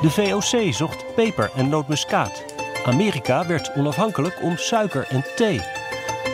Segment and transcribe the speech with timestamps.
[0.00, 2.44] De VOC zocht peper en nootmuskaat.
[2.84, 5.60] Amerika werd onafhankelijk om suiker en thee.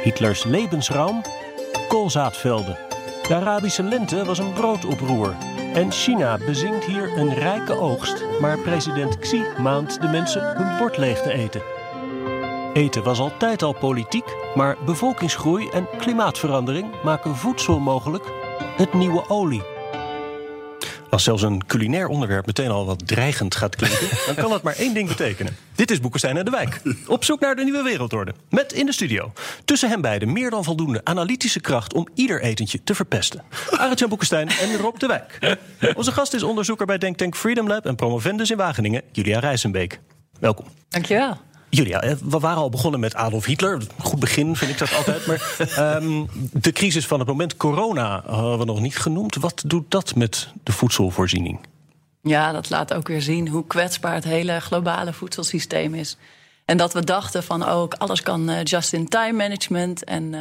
[0.02, 1.20] Hitlers levensraum?
[1.89, 2.79] Koolzaadvelden.
[3.29, 5.34] De Arabische lente was een broodoproer.
[5.75, 10.97] En China bezingt hier een rijke oogst, maar president Xi maand de mensen hun bord
[10.97, 11.62] leeg te eten.
[12.73, 18.25] Eten was altijd al politiek, maar bevolkingsgroei en klimaatverandering maken voedsel mogelijk
[18.77, 19.76] het nieuwe olie.
[21.16, 24.77] Als zelfs een culinair onderwerp meteen al wat dreigend gaat klinken, dan kan dat maar
[24.77, 25.56] één ding betekenen.
[25.75, 26.80] Dit is Boekenstein en de Wijk.
[27.06, 28.34] Op zoek naar de nieuwe wereldorde.
[28.50, 29.33] Met in de studio.
[29.64, 33.42] Tussen hen beiden meer dan voldoende analytische kracht om ieder etentje te verpesten.
[33.70, 35.59] Arend-Jan Boekenstein en Rob de Wijk.
[35.94, 40.00] Onze gast is onderzoeker bij Denktank Freedom Lab en promovendus in Wageningen, Julia Rijzenbeek.
[40.41, 40.67] Welkom.
[40.89, 41.37] Dankjewel.
[41.77, 43.82] Julia, eh, we waren al begonnen met Adolf Hitler.
[43.98, 45.27] Goed begin vind ik dat altijd.
[45.27, 46.28] Maar um,
[46.66, 49.34] de crisis van het moment corona hadden we nog niet genoemd.
[49.34, 51.58] Wat doet dat met de voedselvoorziening?
[52.22, 56.16] Ja, dat laat ook weer zien hoe kwetsbaar het hele globale voedselsysteem is.
[56.64, 60.41] En dat we dachten van ook oh, alles kan uh, just-in-time management en uh,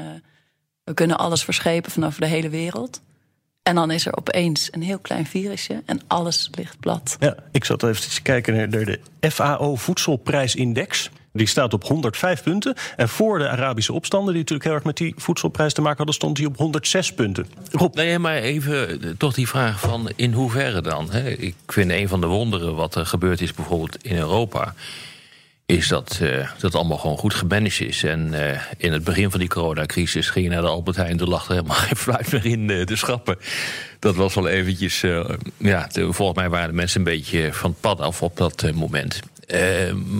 [0.83, 3.01] we kunnen alles verschepen vanaf de hele wereld.
[3.63, 7.17] En dan is er opeens een heel klein virusje en alles ligt plat.
[7.19, 11.09] Ja, ik zat even te kijken naar de FAO Voedselprijsindex.
[11.35, 12.75] Die staat op 105 punten.
[12.95, 16.15] En voor de Arabische opstanden, die natuurlijk heel erg met die voedselprijs te maken hadden,
[16.15, 17.47] stond hij op 106 punten.
[17.93, 21.11] Nee, maar even eh, toch die vraag van in hoeverre dan?
[21.11, 21.29] Hè?
[21.29, 24.73] Ik vind een van de wonderen wat er gebeurd is bijvoorbeeld in Europa
[25.65, 28.03] is dat uh, dat allemaal gewoon goed gemanaged is.
[28.03, 31.19] En uh, in het begin van die coronacrisis ging je naar de Albert Heijn...
[31.19, 33.37] er lag er helemaal geen fluit meer in de schappen.
[33.99, 35.01] Dat was wel eventjes...
[35.57, 39.19] ja, volgens mij waren de mensen een beetje van het pad af op dat moment.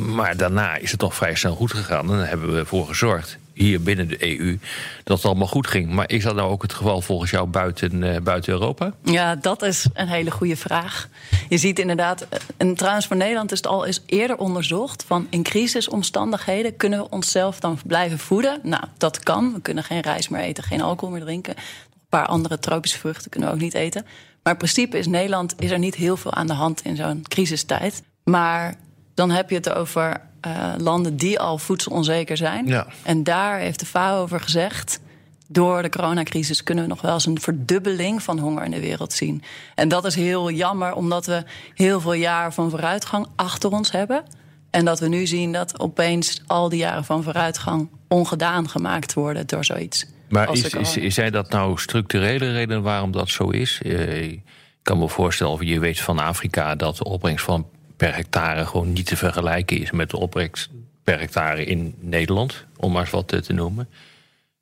[0.05, 2.11] Maar daarna is het toch vrij snel goed gegaan.
[2.11, 4.59] En daar hebben we ervoor gezorgd hier binnen de EU
[5.03, 5.91] dat het allemaal goed ging.
[5.91, 8.93] Maar is dat nou ook het geval volgens jou buiten, uh, buiten Europa?
[9.03, 11.09] Ja, dat is een hele goede vraag.
[11.49, 12.27] Je ziet inderdaad,
[12.57, 15.03] en trouwens voor Nederland is het al eens eerder onderzocht...
[15.07, 18.59] van in crisisomstandigheden kunnen we onszelf dan blijven voeden?
[18.63, 19.53] Nou, dat kan.
[19.53, 21.55] We kunnen geen rijst meer eten, geen alcohol meer drinken.
[21.57, 24.05] Een paar andere tropische vruchten kunnen we ook niet eten.
[24.43, 27.25] Maar in principe is Nederland is er niet heel veel aan de hand in zo'n
[27.27, 28.03] crisistijd.
[28.23, 28.75] Maar
[29.15, 32.67] dan heb je het over uh, landen die al voedselonzeker zijn.
[32.67, 32.87] Ja.
[33.03, 34.99] En daar heeft de FAO over gezegd.
[35.47, 39.13] Door de coronacrisis kunnen we nog wel eens een verdubbeling van honger in de wereld
[39.13, 39.43] zien.
[39.75, 41.43] En dat is heel jammer, omdat we
[41.73, 44.23] heel veel jaar van vooruitgang achter ons hebben.
[44.69, 49.47] En dat we nu zien dat opeens al die jaren van vooruitgang ongedaan gemaakt worden
[49.47, 50.05] door zoiets.
[50.29, 53.79] Maar is, is, is, zij dat nou structurele reden waarom dat zo is?
[53.83, 54.41] Uh, ik
[54.81, 57.67] kan me voorstellen, of je weet van Afrika dat de opbrengst van
[57.97, 60.69] per hectare gewoon niet te vergelijken is met de opbrengst
[61.03, 63.89] per hectare in Nederland, om maar eens wat te noemen.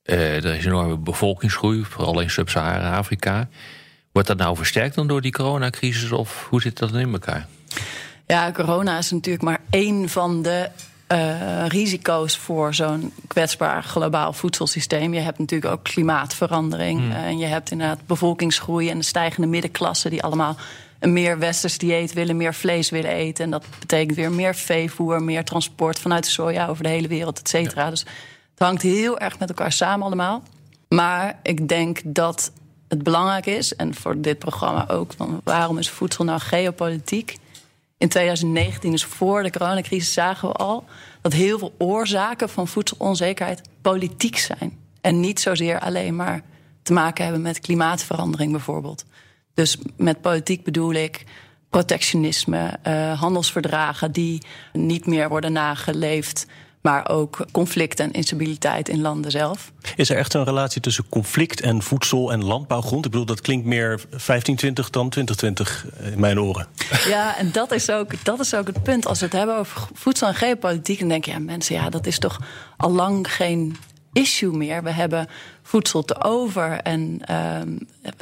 [0.05, 3.47] Uh, er is een enorme bevolkingsgroei, vooral in Sub-Sahara-Afrika.
[4.11, 7.47] Wordt dat nou versterkt dan door die coronacrisis of hoe zit dat dan in elkaar?
[8.27, 10.69] Ja, corona is natuurlijk maar één van de
[11.07, 15.13] uh, risico's voor zo'n kwetsbaar globaal voedselsysteem.
[15.13, 16.99] Je hebt natuurlijk ook klimaatverandering.
[16.99, 17.11] Hmm.
[17.11, 20.57] Uh, en je hebt inderdaad bevolkingsgroei en de stijgende middenklasse, die allemaal
[21.03, 23.43] een meer westers dieet willen, meer vlees willen eten.
[23.43, 27.39] En dat betekent weer meer veevoer, meer transport vanuit de soja over de hele wereld,
[27.39, 27.89] et cetera.
[27.89, 30.43] Dus het hangt heel erg met elkaar samen allemaal.
[30.89, 32.51] Maar ik denk dat
[32.87, 37.37] het belangrijk is, en voor dit programma ook, van waarom is voedsel nou geopolitiek?
[37.97, 40.85] In 2019, dus voor de coronacrisis, zagen we al
[41.21, 44.77] dat heel veel oorzaken van voedselonzekerheid politiek zijn.
[45.01, 46.41] En niet zozeer alleen maar
[46.83, 49.05] te maken hebben met klimaatverandering bijvoorbeeld.
[49.53, 51.23] Dus met politiek bedoel ik
[51.69, 54.41] protectionisme, uh, handelsverdragen die
[54.73, 56.45] niet meer worden nageleefd.
[56.81, 59.71] Maar ook conflict en instabiliteit in landen zelf.
[59.95, 63.05] Is er echt een relatie tussen conflict en voedsel en landbouwgrond?
[63.05, 66.67] Ik bedoel, dat klinkt meer 1520 dan 2020 in mijn oren.
[67.07, 69.05] Ja, en dat is ook, dat is ook het punt.
[69.05, 72.05] Als we het hebben over voedsel en geopolitiek, dan denk je, ja, mensen, ja, dat
[72.05, 72.39] is toch
[72.77, 73.77] al lang geen
[74.13, 74.83] issue meer.
[74.83, 75.27] We hebben
[75.61, 76.71] voedsel te over.
[76.71, 77.61] En uh,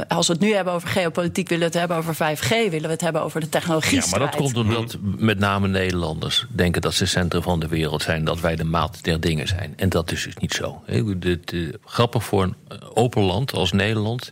[0.08, 2.88] als we het nu hebben over geopolitiek, willen we het hebben over 5G, willen we
[2.88, 4.02] het hebben over de technologie.
[4.02, 8.02] Ja, maar dat komt omdat met name Nederlanders denken dat ze centrum van de wereld
[8.02, 9.74] zijn, dat wij de maat der dingen zijn.
[9.76, 10.84] En dat is dus niet zo.
[10.86, 12.56] De, grappig voor een
[12.94, 14.32] open land als Nederland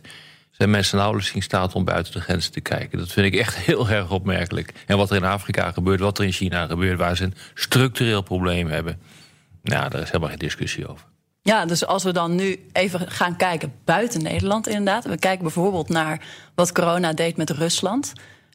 [0.50, 2.98] zijn mensen nauwelijks in staat om buiten de grenzen te kijken.
[2.98, 4.72] Dat vind ik echt heel erg opmerkelijk.
[4.86, 8.22] En wat er in Afrika gebeurt, wat er in China gebeurt, waar ze een structureel
[8.22, 8.98] probleem hebben.
[9.62, 11.09] Nou, daar is helemaal geen discussie over.
[11.50, 15.04] Ja, dus als we dan nu even gaan kijken buiten Nederland, inderdaad.
[15.04, 16.20] We kijken bijvoorbeeld naar
[16.54, 18.12] wat corona deed met Rusland.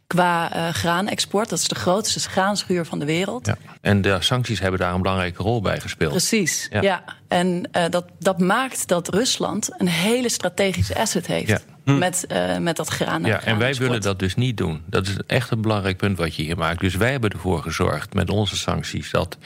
[0.07, 3.45] Qua uh, graanexport, dat is de grootste graanschuur van de wereld.
[3.45, 3.57] Ja.
[3.81, 6.11] En de sancties hebben daar een belangrijke rol bij gespeeld.
[6.11, 6.81] Precies, ja.
[6.81, 7.03] ja.
[7.27, 11.47] En uh, dat, dat maakt dat Rusland een hele strategische asset heeft.
[11.47, 11.59] Ja.
[11.83, 11.97] Hm.
[11.97, 13.23] Met, uh, met dat graan.
[13.23, 14.83] Ja, en wij willen dat dus niet doen.
[14.85, 16.79] Dat is echt een belangrijk punt wat je hier maakt.
[16.79, 19.37] Dus wij hebben ervoor gezorgd met onze sancties dat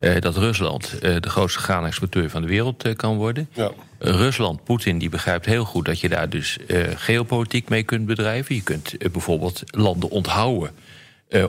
[0.00, 3.48] uh, dat Rusland uh, de grootste graanexporteur van de wereld uh, kan worden.
[3.52, 3.70] Ja.
[3.98, 6.58] Rusland, Poetin, die begrijpt heel goed dat je daar dus
[6.94, 8.54] geopolitiek mee kunt bedrijven.
[8.54, 10.70] Je kunt bijvoorbeeld landen onthouden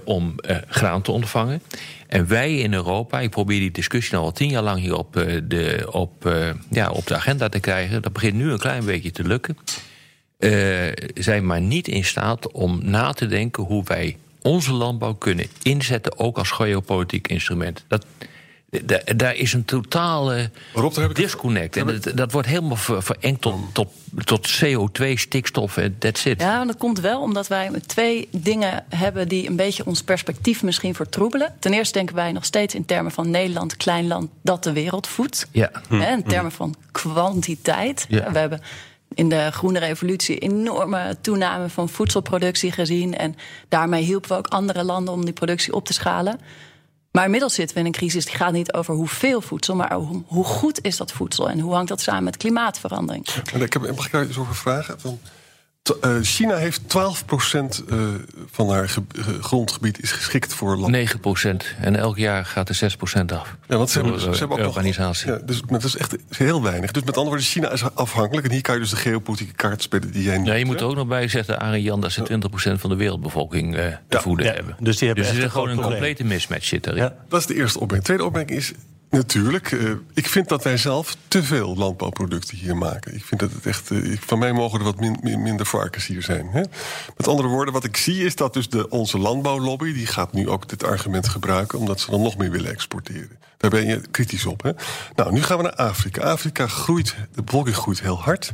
[0.04, 0.36] om
[0.68, 1.62] graan te ontvangen.
[2.08, 5.14] En wij in Europa, ik probeer die discussie al tien jaar lang hier op,
[5.48, 6.36] de, op,
[6.70, 8.02] ja, op de agenda te krijgen.
[8.02, 9.58] Dat begint nu een klein beetje te lukken.
[11.14, 16.20] zijn maar niet in staat om na te denken hoe wij onze landbouw kunnen inzetten,
[16.20, 17.86] ook als geopolitiek instrument.
[17.88, 18.06] Dat,
[19.16, 20.50] daar is een totale
[21.14, 21.78] disconnect.
[21.78, 23.88] En dat, dat, wordt helemaal verengd tot, tot,
[24.24, 26.42] tot CO2, stikstof en that's it.
[26.42, 29.28] Ja, dat komt wel omdat wij twee dingen hebben...
[29.28, 31.54] die een beetje ons perspectief misschien vertroebelen.
[31.60, 34.30] Ten eerste denken wij nog steeds in termen van Nederland, klein land...
[34.42, 35.48] dat de wereld voedt.
[35.52, 35.72] Ja.
[35.88, 36.02] Hm.
[36.02, 38.06] in termen van kwantiteit.
[38.10, 38.32] Ja.
[38.32, 38.62] We hebben
[39.14, 43.18] in de groene revolutie enorme toename van voedselproductie gezien.
[43.18, 43.36] En
[43.70, 46.40] daarmee hielpen we ook andere landen om die productie op te schalen.
[47.16, 50.24] Maar inmiddels zitten we in een crisis die gaat niet over hoeveel voedsel, maar hoe,
[50.28, 53.28] hoe goed is dat voedsel en hoe hangt dat samen met klimaatverandering.
[53.54, 53.84] En ik heb,
[54.40, 55.00] over vragen?
[55.00, 55.20] Van,
[56.22, 56.86] China heeft 12%
[57.90, 58.08] uh,
[58.52, 58.96] van haar
[59.42, 61.16] grondgebied is geschikt voor land.
[61.44, 61.80] 9%.
[61.80, 63.56] En elk jaar gaat er 6% af.
[63.68, 65.28] Ja, want ze hebben, ze hebben ook organisatie.
[65.28, 66.92] Nog, ja, dus dat is echt heel weinig.
[66.92, 68.48] Dus met andere woorden, China is afhankelijk.
[68.48, 70.86] En hier kan je dus de geopolitieke kaart spelen die jij Ja, je moet er
[70.86, 72.40] ook nog bij zeggen, Jan, dat ze
[72.76, 74.76] 20% van de wereldbevolking uh, te voeden hebben.
[74.80, 77.12] Dus, die hebben dus er is gewoon een complete mismatch zit erin.
[77.30, 78.00] Dat is de eerste opmerking.
[78.00, 78.74] De tweede opmerking is
[79.16, 79.72] Natuurlijk.
[79.72, 83.16] Uh, ik vind dat wij zelf te veel landbouwproducten hier maken.
[83.16, 83.92] Ik vind dat het echt.
[83.92, 86.48] Uh, van mij mogen er wat min, minder varkens hier zijn.
[86.48, 86.62] Hè?
[87.18, 89.94] Met andere woorden, wat ik zie is dat dus de, onze landbouwlobby.
[89.94, 91.80] die gaat nu ook dit argument gebruiken.
[91.80, 93.40] omdat ze dan nog meer willen exporteren.
[93.58, 94.64] Daar ben je kritisch op.
[94.64, 94.72] Hè?
[95.16, 96.22] Nou, nu gaan we naar Afrika.
[96.22, 97.16] Afrika groeit.
[97.34, 98.52] De bevolking groeit heel hard.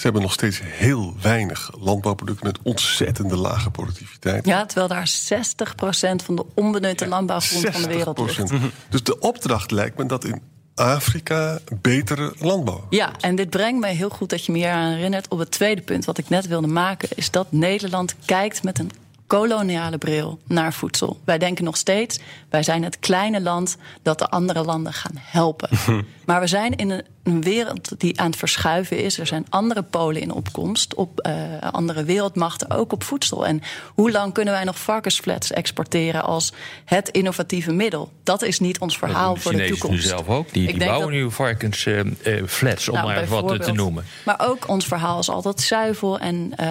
[0.00, 4.46] Ze hebben nog steeds heel weinig landbouwproducten met ontzettende lage productiviteit.
[4.46, 8.52] Ja, terwijl daar 60% van de onbenutte landbouwgrond van de wereld ligt.
[8.88, 10.42] Dus de opdracht lijkt me dat in
[10.74, 12.86] Afrika betere landbouw.
[12.90, 15.50] Ja, en dit brengt mij heel goed dat je me hier aan herinnert op het
[15.50, 17.08] tweede punt wat ik net wilde maken.
[17.14, 18.90] Is dat Nederland kijkt met een
[19.30, 21.20] koloniale bril naar voedsel.
[21.24, 25.68] Wij denken nog steeds, wij zijn het kleine land dat de andere landen gaan helpen.
[26.26, 29.18] maar we zijn in een, een, wereld die aan het verschuiven is.
[29.18, 33.46] Er zijn andere polen in opkomst, op uh, andere wereldmachten, ook op voedsel.
[33.46, 33.62] En
[33.94, 36.52] hoe lang kunnen wij nog varkensflats exporteren als
[36.84, 38.12] het innovatieve middel?
[38.22, 40.02] Dat is niet ons verhaal voor de toekomst.
[40.02, 40.52] nu zelf ook.
[40.52, 41.10] Die, die bouwen dat...
[41.10, 44.04] nu varkensflats, uh, om nou, maar wat te noemen.
[44.24, 46.66] Maar ook ons verhaal is altijd zuivel en uh,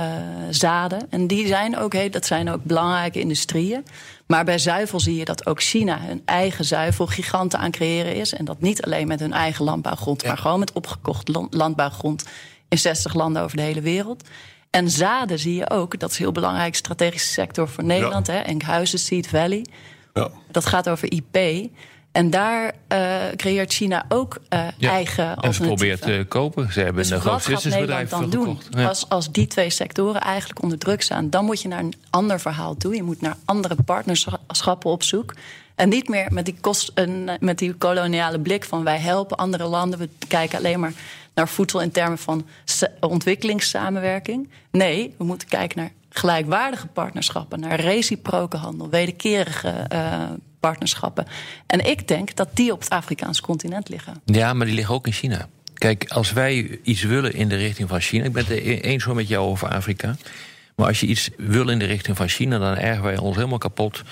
[0.50, 1.08] zaden.
[1.10, 3.86] En die zijn ook, dat zijn ook belangrijke industrieën.
[4.32, 8.34] Maar bij zuivel zie je dat ook China hun eigen zuivelgiganten aan creëren is.
[8.34, 12.26] En dat niet alleen met hun eigen landbouwgrond, maar gewoon met opgekocht landbouwgrond
[12.68, 14.24] in 60 landen over de hele wereld.
[14.70, 18.28] En zaden zie je ook, dat is een heel belangrijk strategische sector voor Nederland.
[18.28, 18.34] Ja.
[18.34, 19.66] Hè, Enkhuizen, Seed Valley.
[20.14, 20.30] Ja.
[20.52, 21.70] Dat gaat over IP.
[22.12, 24.90] En daar uh, creëert China ook uh, ja.
[24.90, 26.72] eigen En ze probeert te kopen.
[26.74, 28.60] Ze hebben dus een groot vissersbedrijf dan doen?
[28.70, 28.88] Ja.
[28.88, 31.30] Als, als die twee sectoren eigenlijk onder druk staan...
[31.30, 32.96] dan moet je naar een ander verhaal toe.
[32.96, 35.34] Je moet naar andere partnerschappen op zoek.
[35.76, 36.94] En niet meer met die, kost,
[37.40, 38.84] met die koloniale blik van...
[38.84, 40.94] wij helpen andere landen, we kijken alleen maar
[41.34, 41.82] naar voedsel...
[41.82, 42.46] in termen van
[43.00, 44.50] ontwikkelingssamenwerking.
[44.72, 47.60] Nee, we moeten kijken naar gelijkwaardige partnerschappen...
[47.60, 50.24] naar reciproke handel, wederkerige uh,
[50.60, 51.26] partnerschappen.
[51.68, 54.22] En ik denk dat die op het Afrikaanse continent liggen.
[54.26, 55.48] Ja, maar die liggen ook in China.
[55.74, 58.24] Kijk, als wij iets willen in de richting van China.
[58.24, 60.16] Ik ben het e- eens zo met jou over Afrika.
[60.76, 63.58] Maar als je iets wil in de richting van China, dan ergen wij ons helemaal
[63.58, 64.04] kapot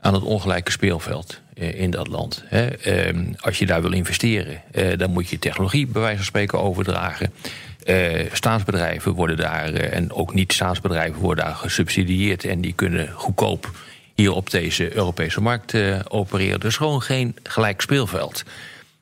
[0.00, 2.44] aan het ongelijke speelveld eh, in dat land.
[2.50, 6.60] Ehm, als je daar wil investeren, eh, dan moet je technologie bij wijze van spreken
[6.60, 7.32] overdragen.
[7.84, 13.70] Eh, staatsbedrijven worden daar, en ook niet-staatsbedrijven worden daar gesubsidieerd en die kunnen goedkoop
[14.14, 16.60] hier op deze Europese markt uh, opereren.
[16.60, 18.44] Dus gewoon geen gelijk speelveld.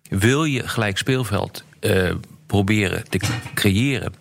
[0.09, 2.11] Wil je gelijk speelveld uh,
[2.47, 3.21] proberen te
[3.55, 4.15] creëren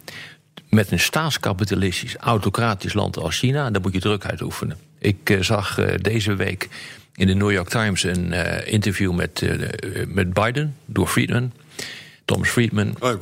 [0.70, 4.78] met een staatskapitalistisch, autocratisch land als China, dan moet je druk uitoefenen.
[5.00, 6.68] Ik zag deze week
[7.16, 8.34] in de New York Times een
[8.66, 9.44] interview met,
[10.08, 11.52] met Biden door Friedman.
[12.30, 12.96] Thomas Friedman.
[13.00, 13.14] Oh,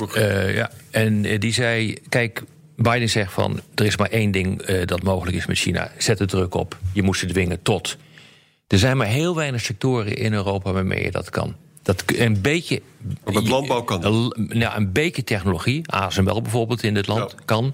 [0.54, 2.44] ja, en die zei: Kijk,
[2.76, 5.92] Biden zegt van er is maar één ding eh, dat mogelijk is met China.
[5.98, 6.78] Zet de druk op.
[6.94, 7.98] Je moet ze dwingen tot.
[8.68, 11.56] Er zijn maar heel weinig sectoren in Europa waarmee je dat kan.
[11.84, 12.82] Dat een beetje.
[13.24, 17.38] Maar met landbouw kan nou, een beetje technologie, ASML bijvoorbeeld in dit land Ja.
[17.46, 17.74] kan.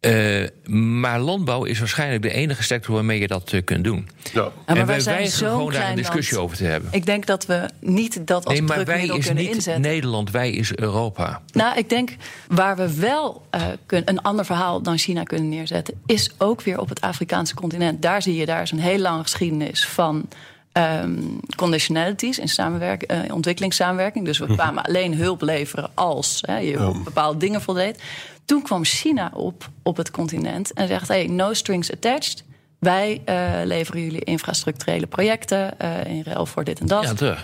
[0.00, 4.08] Eh, maar landbouw is waarschijnlijk de enige sector waarmee je dat eh, kunt doen.
[4.32, 4.48] Ja.
[4.66, 6.44] En wij wij zijn gewoon daar een klein discussie land.
[6.46, 6.88] over te hebben.
[6.92, 9.82] Ik denk dat we niet dat als nee, maar wij is kunnen niet inzetten.
[9.82, 11.42] Nederland, wij is Europa.
[11.52, 12.16] Nou, ik denk
[12.48, 16.78] waar we wel eh, kun- een ander verhaal dan China kunnen neerzetten, is ook weer
[16.80, 18.02] op het Afrikaanse continent.
[18.02, 20.28] Daar zie je, daar is een hele lange geschiedenis van
[20.72, 21.12] ehm,
[21.56, 24.24] conditionalities in samenwerk, eh, ontwikkelingssamenwerking.
[24.24, 26.92] Dus we kwamen alleen hulp leveren als hè, je Ja.
[27.04, 28.02] bepaalde dingen voldeed.
[28.44, 32.44] Toen kwam China op op het continent en zegt: hey, no strings attached.
[32.78, 37.18] Wij eh, leveren jullie infrastructurele projecten eh, in ruil voor dit en dat.
[37.18, 37.36] Ja.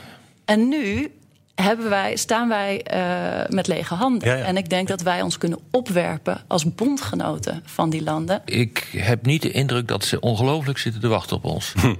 [0.44, 1.10] En nu
[1.54, 4.28] hebben wij, staan wij eh, met lege handen.
[4.28, 4.44] Ja, ja.
[4.44, 8.42] En ik denk dat wij ons kunnen opwerpen als bondgenoten van die landen.
[8.44, 11.72] Ik heb niet de indruk dat ze ongelooflijk zitten te wachten op ons.
[11.76, 11.90] Eh,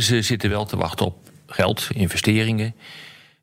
[0.00, 1.16] Ze zitten wel te wachten op
[1.46, 2.74] geld, investeringen.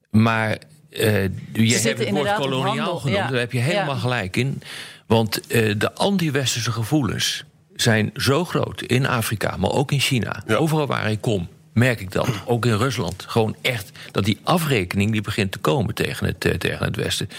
[0.10, 0.58] Maar
[0.90, 1.24] eh
[1.54, 3.18] je hebt het woord koloniaal handel, genoemd.
[3.18, 3.28] ja.
[3.30, 4.02] Daar heb je helemaal Ja.
[4.02, 4.62] gelijk in.
[5.08, 7.44] Want eh, de anti-westerse gevoelens
[7.76, 10.44] zijn zo groot in Afrika, maar ook in China.
[10.48, 10.56] Ja.
[10.56, 12.30] Overal waar ik kom, merk ik dat.
[12.46, 13.24] Ook in Rusland.
[13.28, 17.30] Gewoon echt dat die afrekening die begint te komen tegen het, eh, tegen het Westen.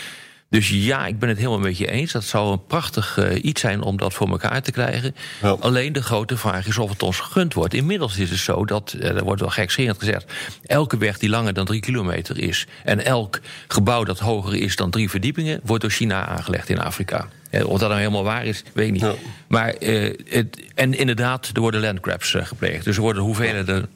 [0.48, 2.12] Dus ja, ik ben het helemaal met je eens.
[2.12, 5.14] Dat zou een prachtig eh, iets zijn om dat voor elkaar te krijgen.
[5.42, 5.50] Ja.
[5.50, 7.74] Alleen de grote vraag is of het ons gegund wordt.
[7.74, 10.32] Inmiddels is het zo dat, eh, er wordt wel gekscherend gezegd...
[10.66, 12.66] elke weg die langer dan drie kilometer is...
[12.84, 15.60] en elk gebouw dat hoger is dan drie verdiepingen...
[15.64, 17.28] wordt door China aangelegd in Afrika.
[17.54, 19.02] Eh, Of dat nou helemaal waar is, weet ik niet.
[19.02, 19.14] Ja.
[19.46, 22.84] Maar, het, en inderdaad, er worden landgrabs eh, gepleegd.
[22.84, 23.88] Dus er worden hoeveelheden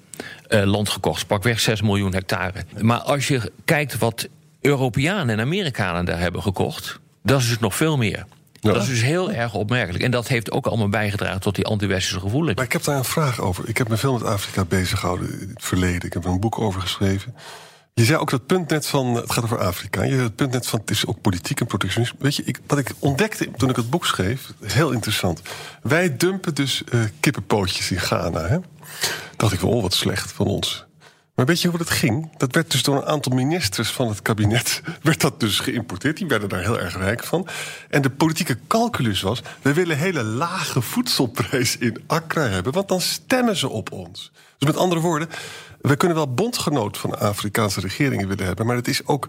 [0.49, 1.26] eh, land gekocht.
[1.26, 2.64] Pakweg 6 miljoen hectare.
[2.81, 4.28] Maar als je kijkt wat
[4.61, 7.00] Europeanen en Amerikanen daar hebben gekocht...
[7.23, 8.27] dat is dus nog veel meer.
[8.61, 8.73] Ja.
[8.73, 10.05] Dat is dus heel erg opmerkelijk.
[10.05, 12.57] En dat heeft ook allemaal bijgedragen tot die anti-westerse gevoelens.
[12.57, 13.69] Maar ik heb daar een vraag over.
[13.69, 16.03] Ik heb me veel met Afrika bezig gehouden in het verleden.
[16.03, 17.35] Ik heb er een boek over geschreven.
[17.95, 20.03] Je zei ook dat punt net van, het gaat over Afrika.
[20.03, 22.19] Je zei het punt net van, het is ook politiek en protectionisme.
[22.21, 25.43] Weet je, ik, wat ik ontdekte toen ik het boek schreef, heel interessant.
[25.83, 28.47] Wij dumpen dus eh, kippenpootjes in Ghana.
[28.47, 28.59] Hè?
[29.37, 30.87] Dacht ik wel, oh, wat slecht van ons.
[31.38, 32.30] Maar weet je hoe dat ging?
[32.37, 34.83] Dat werd dus door een aantal ministers van het kabinet...
[35.02, 36.16] werd dat dus geïmporteerd.
[36.16, 37.47] Die werden daar heel erg rijk van.
[37.88, 39.42] En de politieke calculus was...
[39.62, 42.73] we willen hele lage voedselprijs in Accra hebben...
[42.73, 44.30] want dan stemmen ze op ons.
[44.59, 45.28] Dus met andere woorden...
[45.80, 48.66] we kunnen wel bondgenoot van Afrikaanse regeringen willen hebben...
[48.66, 49.28] maar het is ook...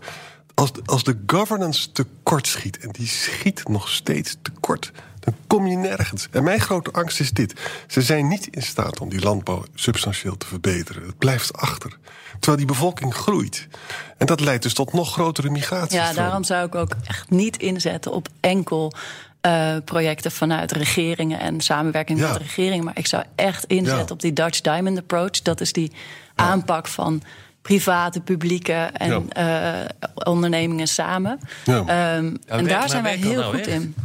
[0.54, 2.78] Als als de governance tekort schiet...
[2.78, 4.92] en die schiet nog steeds tekort...
[5.30, 6.28] dan kom je nergens.
[6.32, 7.54] En mijn grote angst is dit.
[7.88, 11.06] Ze zijn niet in staat om die landbouw substantieel te verbeteren.
[11.06, 11.98] Het blijft achter.
[12.32, 13.68] Terwijl die bevolking groeit.
[14.18, 15.98] En dat leidt dus tot nog grotere migratie.
[15.98, 18.94] Ja, daarom zou ik ook echt niet inzetten op enkel
[19.42, 22.26] eh, projecten vanuit regeringen en samenwerking Ja.
[22.28, 22.84] met de regering.
[22.84, 24.14] Maar ik zou echt inzetten Ja.
[24.14, 25.32] op die Dutch Diamond Approach.
[25.42, 25.92] Dat is die
[26.36, 27.22] aanpak van
[27.62, 29.74] private, publieke en eh,
[30.14, 31.40] ondernemingen samen.
[31.66, 31.78] Ja.
[31.80, 33.68] Ehm, en werkt- daar zijn wij heel nou goed echt?
[33.68, 33.96] in.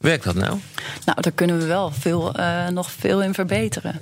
[0.00, 0.58] Werkt dat nou?
[1.04, 4.00] Nou, daar kunnen we wel veel, eh, nog veel in verbeteren.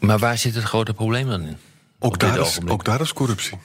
[0.00, 1.56] Maar waar zit het grote probleem dan in?
[1.98, 3.58] ook, daar is, ook daar is corruptie.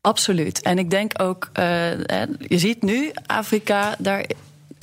[0.00, 0.62] Absoluut.
[0.62, 1.64] En ik denk ook, eh,
[2.02, 4.24] hè, je ziet nu Afrika, daar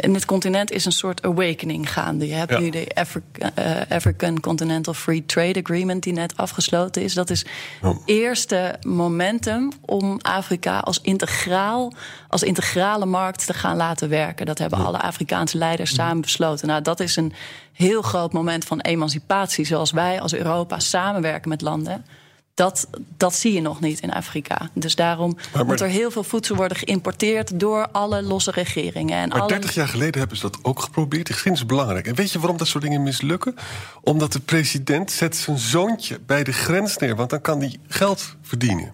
[0.01, 2.27] in het continent is een soort awakening gaande.
[2.27, 2.59] Je hebt Ja.
[2.59, 7.13] nu de Africa, eh, African Continental Free Trade Agreement die net afgesloten is.
[7.13, 7.45] Dat is
[7.81, 11.93] het eerste momentum om Afrika als integraal,
[12.27, 14.45] als integrale markt te gaan laten werken.
[14.45, 16.67] Dat hebben alle Afrikaanse leiders samen besloten.
[16.67, 17.33] Nou, dat is een
[17.73, 22.05] heel groot moment van emancipatie, zoals wij als Europa samenwerken met landen.
[22.53, 24.69] Dat, dat zie je nog niet in Afrika.
[24.73, 29.17] Dus daarom maar- moet er heel veel voedsel worden geïmporteerd door alle losse regeringen.
[29.17, 29.47] En Maar alle...
[29.47, 31.25] 30 jaar geleden hebben ze dat ook geprobeerd.
[31.25, 32.07] Die geschiedenis is belangrijk.
[32.07, 33.55] En weet je waarom dat soort dingen mislukken?
[34.01, 37.15] Omdat de president zet zijn zoontje bij de grens neer.
[37.15, 38.93] Want dan kan hij geld verdienen.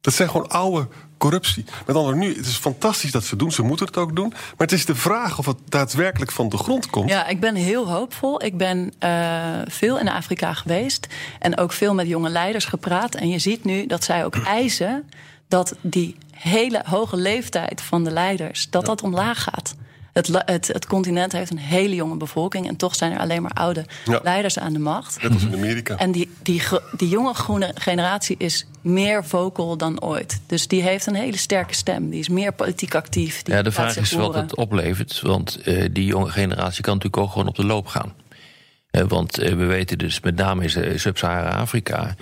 [0.00, 0.88] Dat zijn gewoon oude
[1.18, 1.64] corruptie.
[1.86, 3.52] Met andere nu, het is fantastisch dat ze het doen.
[3.52, 4.28] Ze moeten het ook doen.
[4.28, 7.10] Maar het is de vraag of het daadwerkelijk van de grond komt.
[7.10, 8.44] Ja, ik ben heel hoopvol.
[8.44, 9.10] Ik ben eh,
[9.66, 11.06] veel in Afrika geweest
[11.38, 13.14] en ook veel met jonge leiders gepraat.
[13.14, 15.08] En je ziet nu dat zij ook eisen
[15.48, 19.74] dat die hele hoge leeftijd van de leiders, dat dat omlaag gaat.
[20.26, 23.50] Het, het, het continent heeft een hele jonge bevolking en toch zijn er alleen maar
[23.50, 24.20] oude Ja.
[24.22, 25.22] leiders aan de macht.
[25.22, 25.96] Net als in Amerika.
[25.96, 26.62] En die, die,
[26.96, 30.40] die jonge groene generatie is meer vocal dan ooit.
[30.46, 32.10] Dus die heeft een hele sterke stem.
[32.10, 33.42] Die is meer politiek actief.
[33.42, 35.20] Die Ja, de vraag is wat het oplevert.
[35.20, 38.12] Want eh, die jonge generatie kan natuurlijk ook gewoon op de loop gaan.
[38.90, 42.14] Want we weten dus met name in Sub-Sahara-Afrika.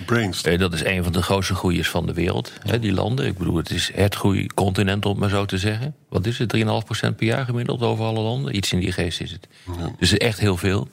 [0.59, 2.53] dat is een van de grootste groeiers van de wereld.
[2.81, 3.27] die landen.
[3.27, 5.95] Ik bedoel, het is het groeicontinent, om maar zo te zeggen.
[6.09, 6.57] Wat is het?
[6.57, 6.63] 3,5%
[7.17, 8.57] per jaar gemiddeld over alle landen?
[8.57, 9.49] Iets in die geest is het.
[9.79, 9.93] Ja.
[9.99, 10.89] Dus echt heel veel.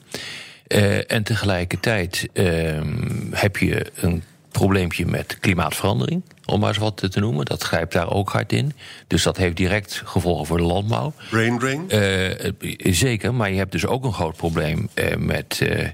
[1.06, 2.96] en tegelijkertijd ehm,
[3.30, 4.22] heb je een
[4.58, 7.44] probleempje met klimaatverandering, om maar eens wat te noemen.
[7.44, 8.72] Dat grijpt daar ook hard in.
[9.06, 11.12] Dus dat heeft direct gevolgen voor de landbouw.
[11.30, 11.84] Brain drain?
[11.88, 15.60] Uh, zeker, maar je hebt dus ook een groot probleem uh, met.
[15.62, 15.88] Uh,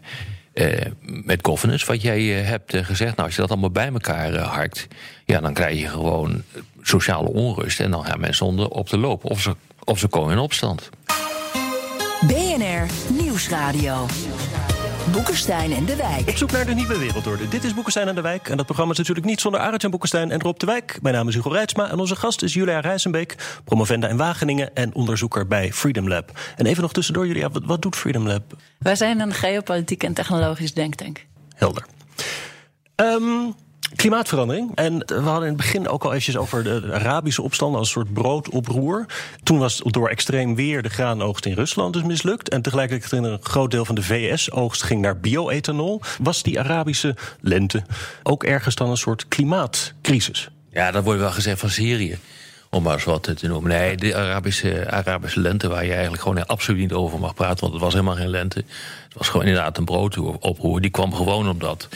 [1.02, 3.16] met governance, wat jij hebt gezegd.
[3.16, 4.86] Nou, als je dat allemaal bij elkaar harkt,
[5.24, 6.42] ja, dan krijg je gewoon
[6.82, 7.80] sociale onrust.
[7.80, 9.24] En dan gaan mensen onder op de loop.
[9.24, 10.90] Of ze, of ze komen in opstand.
[12.26, 14.06] BNR Nieuwsradio.
[15.12, 16.28] Boekenstein en de Wijk.
[16.28, 17.48] Op zoek naar de nieuwe wereldorde.
[17.48, 18.48] Dit is Boekenstein en de Wijk.
[18.48, 20.98] En dat programma is natuurlijk niet zonder Arend Boekenstein en Rob de Wijk.
[21.02, 24.94] Mijn naam is Hugo Reitsma en onze gast is Julia Rijzenbeek, promovenda in Wageningen en
[24.94, 26.38] onderzoeker bij Freedom Lab.
[26.56, 28.56] En even nog tussendoor, Julia, wat, wat doet Freedom Lab?
[28.78, 31.26] Wij zijn een geopolitiek en technologisch denktank.
[31.54, 31.84] Helder.
[32.96, 33.54] Um,
[33.96, 34.70] Klimaatverandering.
[34.74, 37.92] En we hadden in het begin ook al eventjes over de Arabische opstand als een
[37.92, 39.06] soort broodoproer.
[39.42, 42.48] Toen was door extreem weer de graanoogst in Rusland dus mislukt.
[42.48, 46.00] En tegelijkertijd een groot deel van de VS-oogst ging naar bioethanol.
[46.18, 47.82] Was die Arabische lente
[48.22, 50.50] ook ergens dan een soort klimaatcrisis?
[50.72, 52.18] Ja, dat wordt wel gezegd van Syrië.
[52.70, 53.70] Om maar eens wat te noemen.
[53.70, 57.72] Nee, de Arabische, Arabische lente, waar je eigenlijk gewoon absoluut niet over mag praten, want
[57.72, 58.58] het was helemaal geen lente.
[59.04, 60.80] Het was gewoon inderdaad een broodoproer.
[60.80, 61.88] Die kwam gewoon omdat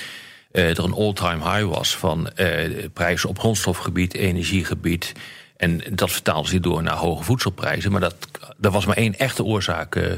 [0.54, 5.12] er een all-time high was van uh, prijzen op grondstofgebied, energiegebied.
[5.56, 7.90] En dat vertaalde zich door naar hoge voedselprijzen.
[7.90, 8.14] Maar dat,
[8.56, 10.12] daar was maar één echte oorzaak uh,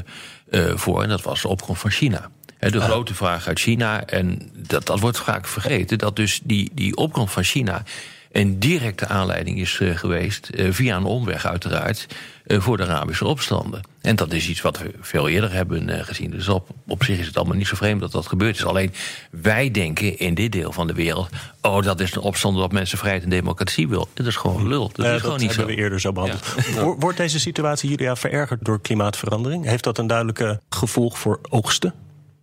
[0.75, 2.29] voor, en dat was de opkomst van China.
[2.59, 6.95] De grote vraag uit China, en dat, dat wordt vaak vergeten, dat dus die, die
[6.95, 7.83] opkomst van China
[8.31, 12.07] een directe aanleiding is geweest, via een omweg uiteraard,
[12.47, 13.81] voor de Arabische opstanden.
[14.07, 16.31] En dat is iets wat we veel eerder hebben gezien.
[16.31, 18.65] Dus op, op zich is het allemaal niet zo vreemd dat dat gebeurd is.
[18.65, 18.93] Alleen
[19.31, 21.29] wij denken in dit deel van de wereld,
[21.61, 24.07] oh dat is een opstand dat mensen vrijheid en democratie wil.
[24.13, 24.91] Dat is gewoon lul.
[24.93, 26.55] Dat is gewoon niet hebben we eerder zo behandeld.
[26.99, 29.65] Wordt deze situatie, Julia, verergerd door klimaatverandering?
[29.65, 31.93] Heeft dat een duidelijke gevolg voor oogsten?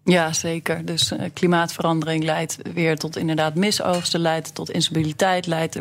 [0.04, 0.84] Ja, zeker.
[0.84, 5.80] Dus uh, klimaatverandering leidt weer tot inderdaad misoogsten, leidt tot instabiliteit, leidt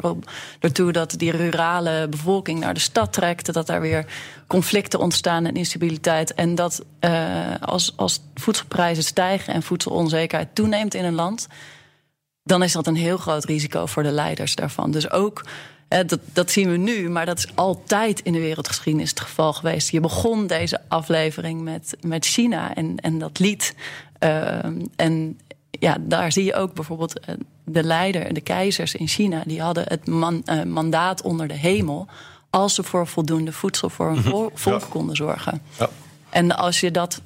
[0.59, 4.05] ertoe dat die rurale bevolking naar de stad trekt, dat daar weer
[4.47, 6.33] conflicten ontstaan en instabiliteit.
[6.33, 11.47] En dat uh, als, als voedselprijzen stijgen en voedselonzekerheid toeneemt in een land,
[12.43, 14.91] dan is dat een heel groot risico voor de leiders daarvan.
[14.91, 15.43] Dus ook
[15.87, 19.89] dat, dat, zien we nu, maar dat is altijd in de wereldgeschiedenis het geval geweest.
[19.89, 23.75] Je begon deze aflevering met, met China en, en dat lied
[24.95, 25.39] en
[25.79, 29.83] ja, daar zie je ook bijvoorbeeld eh, de leider, de keizers in China, die hadden
[29.87, 32.07] het uh, mandaat onder de hemel
[32.49, 34.47] als ze voor voldoende voedsel voor hun mhm.
[34.53, 35.61] volk konden zorgen.
[35.79, 35.89] Ja.
[36.29, 37.21] En als je, dat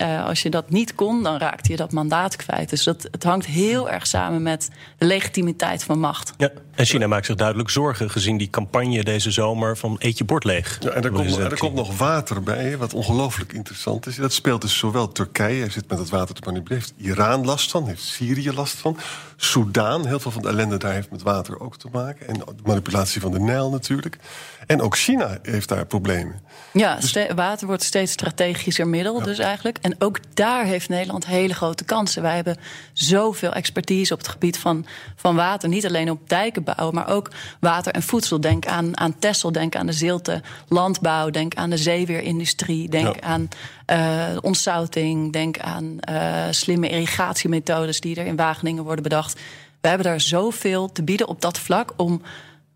[0.00, 2.70] uh, als je dat niet kon, dan raakte je dat mandaat kwijt.
[2.70, 6.32] Dus dat, het hangt heel erg samen met de legitimiteit van macht.
[6.36, 10.24] Ja, en China maakt zich duidelijk zorgen gezien die campagne deze zomer van eet je
[10.24, 10.78] bord leeg.
[10.80, 14.16] Ja, en er, komt, er komt nog water bij, wat ongelooflijk interessant is.
[14.16, 17.86] Dat speelt dus zowel Turkije, zit met het water te manipuleren, heeft Iran last van,
[17.86, 18.96] heeft Syrië last van.
[19.36, 22.28] Soudaan, heel veel van de ellende daar heeft met water ook te maken.
[22.28, 24.18] En de manipulatie van de Nijl natuurlijk.
[24.66, 26.40] En ook China heeft daar problemen.
[26.72, 27.16] Ja, dus...
[27.34, 29.78] water wordt steeds strategischer middel, dus eigenlijk.
[29.80, 32.22] En ook daar heeft Nederland hele grote kansen.
[32.22, 32.56] Wij hebben
[32.92, 35.68] zoveel expertise op het gebied van, van water.
[35.68, 38.40] Niet alleen op dijken bouwen, maar ook water en voedsel.
[38.40, 43.48] Denk aan, aan Texel, denk aan de zilte landbouw, denk aan de zeeweerindustrie, denk aan
[43.92, 49.40] uh, ontzouting, denk aan uh, slimme irrigatiemethodes die er in Wageningen worden bedacht.
[49.80, 52.22] We hebben daar zoveel te bieden op dat vlak om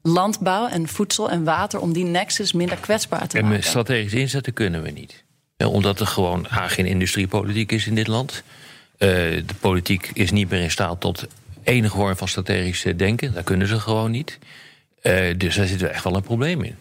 [0.02, 3.56] landbouw en voedsel en water om die nexus minder kwetsbaar te maken.
[3.56, 5.24] En strategisch inzetten kunnen we niet.
[5.56, 8.42] omdat er gewoon geen industriepolitiek is in dit land.
[8.98, 9.08] Uh,
[9.46, 11.26] de politiek is niet meer in staat tot
[11.66, 13.32] enige vorm van strategisch denken.
[13.32, 14.38] Daar kunnen ze gewoon niet.
[15.02, 16.74] Uh, dus daar zit er echt wel een probleem in.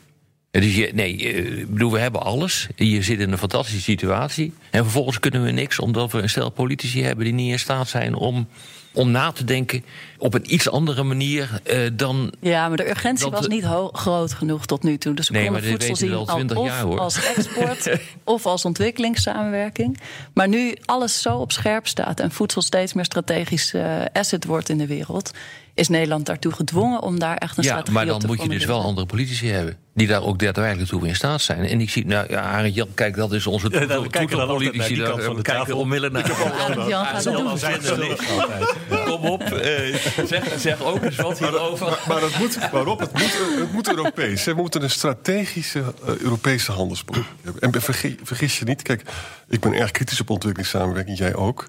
[0.52, 2.68] Dus je, nee, bedoel, we hebben alles.
[2.76, 4.54] Je zit in een fantastische situatie.
[4.72, 7.88] En vervolgens kunnen we niks, omdat we een stel politici hebben die niet in staat
[7.88, 8.48] zijn om
[8.96, 9.84] om na te denken
[10.18, 12.34] op een iets andere manier uh, dan.
[12.40, 15.14] Ja, maar de urgentie was niet groot genoeg tot nu toe.
[15.14, 16.22] Dus we nee, konden voedsel zien al,
[16.56, 17.00] of jaar, hoor.
[17.00, 17.90] als export
[18.24, 20.00] of als ontwikkelingssamenwerking.
[20.34, 24.70] Maar nu alles zo op scherp staat en voedsel steeds meer strategisch uh, asset wordt
[24.70, 25.32] in de wereld
[25.76, 28.42] is Nederland daartoe gedwongen om daar echt een ja, strategie te Ja, maar dan moet
[28.42, 29.78] je dus wel andere politici hebben.
[29.94, 31.66] Die daar ook daadwerkelijk toe in staat zijn.
[31.66, 34.96] En ik zie, nou ja, Arend Jan, kijk, dat is onze ja, we kijken politici.
[34.96, 36.54] Daar, van de kijken onmiddellijk naar.
[36.54, 39.04] Arend Jan gaat het.
[39.06, 41.86] Kom op, uh, zeg, zeg ook eens wat hierover.
[41.88, 43.00] Maar, maar, dat moet, waarop?
[43.00, 44.44] Het moet, het moet Europees.
[44.44, 47.62] We moeten een strategische uh, Europese handelspolitiek hebben.
[47.62, 49.02] En vergis, vergis je niet, kijk,
[49.48, 51.68] ik ben erg kritisch op ontwikkelingssamenwerking, jij ook.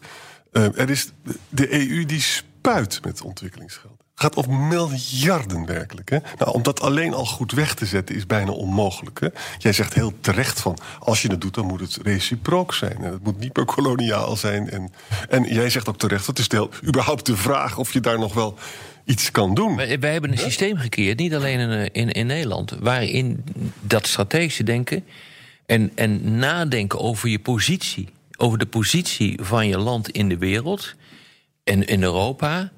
[0.53, 1.13] Eh, er is
[1.49, 3.96] de EU die spuit met ontwikkelingsgeld.
[4.19, 6.11] Gaat om miljarden werkelijk.
[6.11, 6.19] Hè?
[6.39, 9.21] Nou, om dat alleen al goed weg te zetten is bijna onmogelijk.
[9.21, 9.29] Hè?
[9.59, 12.97] Jij zegt heel terecht van, als je het doet, dan moet het reciprook zijn.
[13.05, 14.71] En het moet niet meer koloniaal zijn.
[14.71, 14.93] En,
[15.29, 18.35] en jij zegt ook terecht, het is de, überhaupt de vraag of je daar nog
[18.35, 18.59] wel
[19.05, 19.77] iets kan doen.
[19.77, 23.45] Wij, wij hebben een systeem gecreëerd, niet alleen in, in, in Nederland, waarin
[23.81, 25.05] dat strategische denken
[25.67, 30.95] en, en nadenken over je positie, over de positie van je land in de wereld
[31.65, 32.73] en in Europa.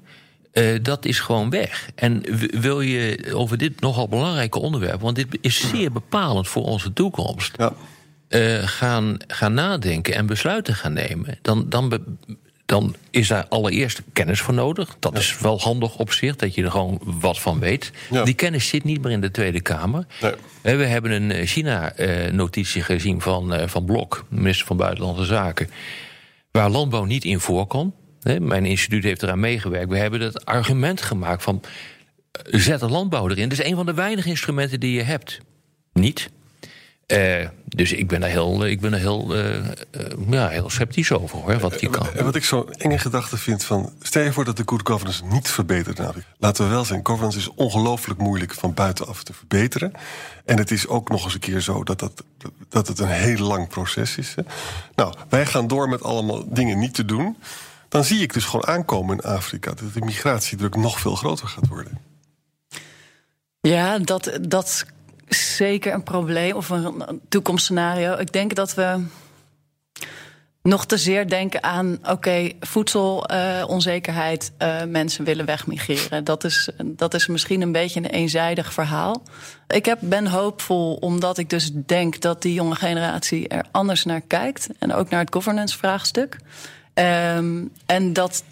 [0.53, 1.89] Uh, dat is gewoon weg.
[1.95, 2.23] En
[2.59, 7.55] wil je over dit nogal belangrijke onderwerp, want dit is zeer bepalend voor onze toekomst,
[7.57, 7.73] ja.
[8.29, 12.01] uh, gaan, gaan nadenken en besluiten gaan nemen, dan, dan be,
[12.65, 14.95] dan is daar allereerst kennis voor nodig.
[14.99, 17.91] Dat is wel handig op zich, dat je er gewoon wat van weet.
[18.23, 20.05] Die kennis zit niet meer in de Tweede Kamer.
[20.21, 20.77] Nee.
[20.77, 25.69] We hebben een China-notitie gezien van, van Blok, minister van Buitenlandse Zaken,
[26.51, 27.93] waar landbouw niet in voorkomt.
[28.39, 29.89] Mijn instituut heeft eraan meegewerkt.
[29.89, 31.61] We hebben het argument gemaakt van
[32.43, 33.49] zet de landbouw erin.
[33.49, 35.39] Dat is een van de weinige instrumenten die je hebt.
[35.93, 36.29] Niet.
[37.07, 39.63] Uh, dus ik ben daar heel, ik ben daar heel, uh, uh,
[40.29, 42.07] ja, heel sceptisch over hoor, wat die kan.
[42.15, 43.93] En wat ik zo'n enge gedachte vind van...
[44.01, 45.97] stel je voor dat de good governance niet verbetert.
[45.97, 49.91] Nou, laten we wel zijn, governance is ongelooflijk moeilijk van buitenaf te verbeteren.
[50.45, 52.23] En het is ook nog eens een keer zo dat, dat,
[52.69, 54.35] dat het een heel lang proces is.
[54.35, 54.43] Hè.
[54.95, 57.37] Nou, wij gaan door met allemaal dingen niet te doen.
[57.89, 59.73] Dan zie ik dus gewoon aankomen in Afrika...
[59.73, 61.97] dat de migratiedruk nog veel groter gaat worden.
[63.61, 64.85] Ja, dat, dat
[65.27, 68.13] zeker een probleem of een toekomstscenario.
[68.13, 69.03] Ik denk dat we
[70.61, 76.23] nog te zeer denken aan, oké, voedselonzekerheid, uh, uh, mensen willen wegmigreren.
[76.23, 79.23] Dat is, dat is misschien een beetje een eenzijdig verhaal.
[79.67, 84.21] Ik heb, ben hoopvol omdat ik dus denk dat die jonge generatie er anders naar
[84.21, 84.69] kijkt.
[84.79, 86.37] En ook naar het governance vraagstuk.
[86.99, 88.43] Um, en dat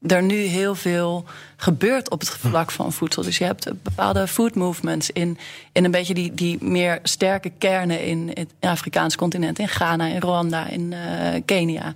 [0.00, 1.24] er nu heel veel
[1.56, 3.22] gebeurt op het vlak van voedsel.
[3.22, 5.38] Dus je hebt bepaalde food movements in,
[5.72, 10.20] in een beetje die, die meer sterke kernen in het Afrikaanse continent, in Ghana, in
[10.20, 11.94] Rwanda, in uh, Kenia,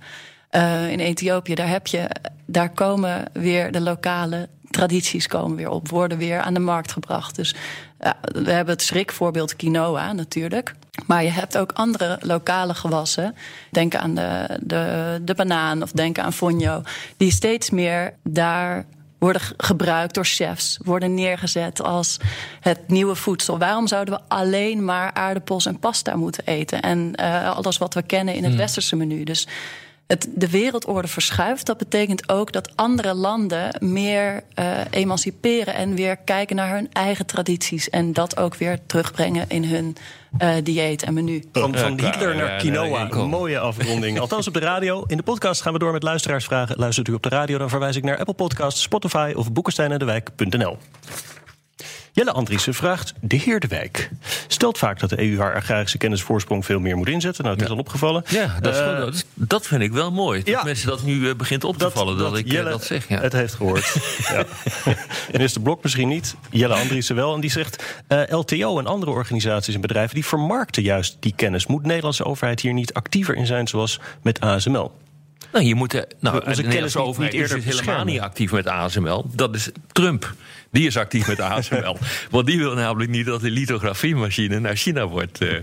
[0.51, 1.55] uh, in Ethiopië.
[1.55, 2.09] Daar heb je,
[2.45, 7.35] daar komen weer de lokale tradities komen weer op, worden weer aan de markt gebracht.
[7.35, 7.55] Dus
[8.21, 10.75] we hebben het schrikvoorbeeld quinoa natuurlijk.
[11.05, 13.35] Maar je hebt ook andere lokale gewassen.
[13.71, 16.81] Denk aan de, de, de banaan of denk aan fonio.
[17.17, 18.85] Die steeds meer daar
[19.17, 22.17] worden gebruikt door chefs, worden neergezet als
[22.59, 23.57] het nieuwe voedsel.
[23.57, 26.81] Waarom zouden we alleen maar aardappels en pasta moeten eten?
[26.81, 28.61] En uh, alles wat we kennen in het hmm.
[28.61, 29.23] westerse menu.
[29.23, 29.47] Dus
[30.07, 31.65] het, de wereldorde verschuift.
[31.65, 37.25] Dat betekent ook dat andere landen meer uh, emanciperen en weer kijken naar hun eigen
[37.25, 37.89] tradities.
[37.89, 39.95] En dat ook weer terugbrengen in hun
[40.41, 41.43] uh, dieet en menu.
[41.51, 43.11] Van, van Hitler naar quinoa.
[43.11, 44.19] Een mooie afronding.
[44.25, 45.03] Althans op de radio.
[45.07, 46.77] In de podcast gaan we door met luisteraarsvragen.
[46.77, 50.77] Luistert u op de radio, dan verwijs ik naar Apple Podcasts, Spotify of boekensteinendewijk.nl.
[52.15, 54.09] Jelle Andriessen vraagt de heer De Wijk.
[54.47, 57.43] Stelt vaak dat de EU haar agrarische kennisvoorsprong veel meer moet inzetten.
[57.43, 58.23] Nou, het is al opgevallen.
[58.27, 60.43] Ja, dat, uh, dat, vind ik wel mooi.
[60.43, 63.07] Dat mensen dat nu uh, begint op te vallen dat, dat ik Jelle, dat zeg.
[63.07, 63.21] Ja.
[63.21, 63.95] Het heeft gehoord.
[64.33, 64.45] ja.
[65.31, 66.35] Minister Blok misschien niet.
[66.49, 67.33] Jelle Andriessen wel.
[67.33, 70.15] En die zegt uh, LTO en andere organisaties en bedrijven...
[70.15, 71.65] die vermarkten juist die kennis.
[71.65, 74.91] Moet de Nederlandse overheid hier niet actiever in zijn zoals met ASML?
[75.51, 78.67] Nou, je moet de, nou, de Nederlandse overheid niet eerder is helemaal niet actief met
[78.67, 79.25] ASML.
[79.33, 80.33] Dat is Trump.
[80.75, 81.97] Die is actief met ASML.
[82.31, 85.41] Want die wil namelijk niet dat de lithografiemachine naar China wordt.
[85.41, 85.57] Uh,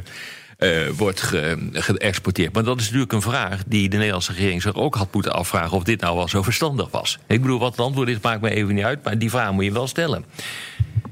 [0.59, 2.53] uh, wordt ge, geëxporteerd.
[2.55, 5.77] Maar dat is natuurlijk een vraag die de Nederlandse regering zich ook had moeten afvragen
[5.77, 7.18] of dit nou wel zo verstandig was.
[7.27, 9.64] Ik bedoel, wat het antwoord is, maakt me even niet uit, maar die vraag moet
[9.64, 10.25] je wel stellen.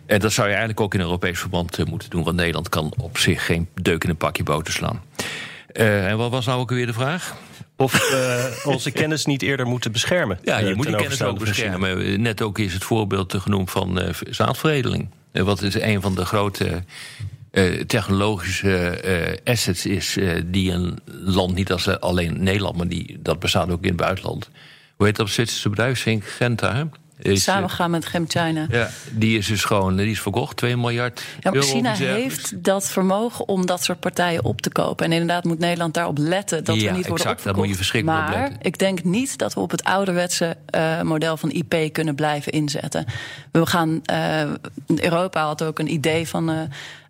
[0.07, 2.93] En dat zou je eigenlijk ook in Europees verband uh, moeten doen, want Nederland kan
[2.97, 5.03] op zich geen deuk in een pakje boter slaan.
[5.73, 7.35] en wat was nou ook weer de vraag?
[7.81, 10.39] Of onze kennis niet eerder moeten beschermen.
[10.43, 12.23] Ja, je uh, moet die kennis ook beschermen.
[12.23, 15.09] Net ook is het voorbeeld genoemd van zaadveredeling.
[15.33, 16.85] wat is een van de grote
[17.87, 20.19] technologische assets is...
[20.45, 24.51] die een land, niet als alleen Nederland, maar die, dat bestaat ook in het buitenland...
[25.01, 26.07] Hoe heet dat Zwitserse bedrijf?
[26.21, 26.89] Genta,
[27.23, 28.67] is, Samen gaan met China.
[28.71, 31.23] Ja, die is dus gewoon die is verkocht, 2 miljard.
[31.41, 35.07] Ja, maar China heeft dat vermogen om dat soort partijen op te kopen.
[35.07, 37.57] En inderdaad moet Nederland daarop letten dat ja, we niet worden exact, opgekocht.
[37.57, 38.59] moet je verschrikkelijk maar letten.
[38.63, 43.07] ik denk niet dat we op het ouderwetse uh, model van IP kunnen blijven inzetten.
[43.53, 44.43] We gaan, uh,
[44.87, 46.51] Europa had ook een idee van...
[46.51, 46.61] Uh,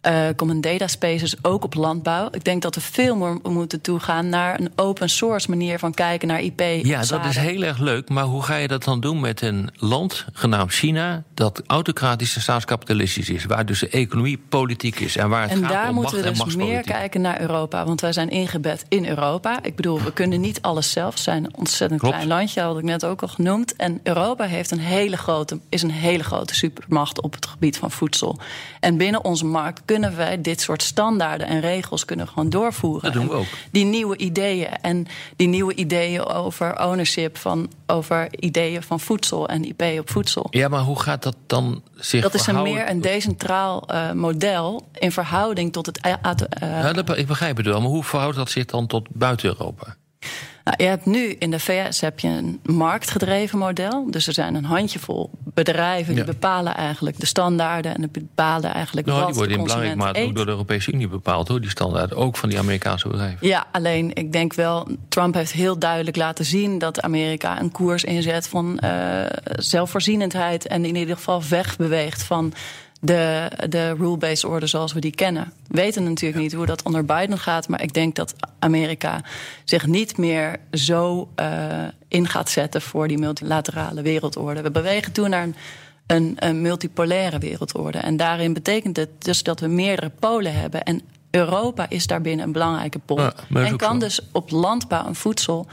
[0.06, 2.28] uh, common data spaces, ook op landbouw.
[2.30, 6.28] Ik denk dat we veel meer moeten toegaan naar een open source manier van kijken
[6.28, 6.60] naar IP.
[6.82, 8.08] Ja, dat is heel erg leuk.
[8.08, 12.40] Maar hoe ga je dat dan doen met een land genaamd China, dat autocratisch en
[12.40, 15.94] staatskapitalistisch is, waar dus de economie politiek is en waar het en gaat daar om
[15.94, 19.62] moeten macht we dus meer kijken naar Europa, want wij zijn ingebed in Europa.
[19.62, 21.14] Ik bedoel, we kunnen niet alles zelf.
[21.14, 22.14] We zijn een ontzettend Klopt.
[22.14, 23.76] klein landje, had ik net ook al genoemd.
[23.76, 27.90] En Europa heeft een hele grote, is een hele grote supermacht op het gebied van
[27.90, 28.38] voedsel.
[28.80, 33.02] En binnen onze markt kunnen wij dit soort standaarden en regels kunnen gewoon doorvoeren.
[33.02, 33.46] Dat doen we En ook.
[33.70, 39.64] Die nieuwe ideeën en die nieuwe ideeën over ownership van over ideeën van voedsel en
[39.64, 40.46] IP op voedsel.
[40.50, 44.88] Ja, maar hoe gaat dat dan zich Dat is een meer een decentraal eh, model
[44.98, 46.00] in verhouding tot het.
[46.00, 49.48] eh, Ja, dat, ik begrijp het wel, maar hoe verhoudt dat zich dan tot buiten
[49.48, 49.96] Europa?
[50.64, 54.10] Nou, je hebt nu in de VS heb je een marktgedreven model.
[54.10, 56.30] Dus er zijn een handjevol bedrijven die Ja.
[56.30, 60.20] bepalen eigenlijk de standaarden en bepalen eigenlijk Nou, wat die worden de in belangrijke mate
[60.20, 62.14] ook door de Europese Unie bepaald, hoor, die standaard.
[62.14, 63.46] Ook van die Amerikaanse bedrijven.
[63.46, 68.04] Ja, alleen ik denk wel, Trump heeft heel duidelijk laten zien dat Amerika een koers
[68.04, 68.90] inzet van eh,
[69.58, 72.52] zelfvoorzienendheid en in ieder geval wegbeweegt van
[73.00, 75.52] de, de rule-based order zoals we die kennen.
[75.68, 79.22] We weten natuurlijk niet hoe dat onder Biden gaat, maar ik denk dat Amerika
[79.64, 84.62] zich niet meer zo eh, in gaat zetten voor die multilaterale wereldorde.
[84.62, 85.54] We bewegen toe naar een
[86.10, 87.98] een, een multipolaire wereldorde.
[87.98, 90.82] En daarin betekent het dus dat we meerdere polen hebben.
[90.82, 93.20] En Europa is daarbinnen een belangrijke pol.
[93.20, 93.98] Ja, en kan zo.
[93.98, 95.66] dus op landbouw en voedsel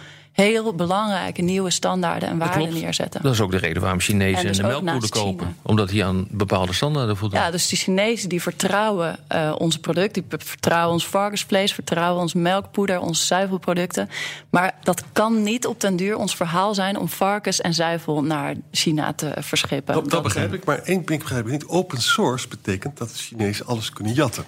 [0.44, 3.22] heel belangrijke nieuwe standaarden en waarden neerzetten.
[3.22, 5.58] Dat is ook de reden waarom Chinezen En dus de melkpoeder kopen.
[5.62, 7.40] Omdat die aan bepaalde standaarden voldoen.
[7.40, 12.34] Ja, dus die Chinezen die vertrouwen eh, onze producten, die vertrouwen ons varkensvlees, vertrouwen ons
[12.34, 14.10] melkpoeder, onze zuivelproducten.
[14.50, 18.56] Maar dat kan niet op den duur ons verhaal zijn om varkens en zuivel naar
[18.72, 19.94] China te verschippen.
[19.94, 21.68] Dat, dat begrijp ik, maar één ding begrijp ik niet.
[21.68, 24.46] Open source betekent dat de Chinezen alles kunnen jatten.